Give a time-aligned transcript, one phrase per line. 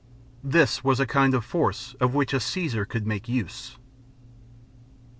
[0.43, 3.77] This was the kind of force of which a Caesar could make use.